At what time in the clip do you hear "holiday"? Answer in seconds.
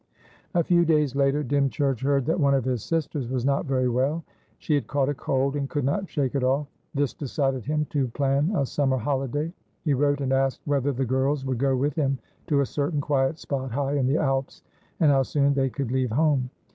8.97-9.53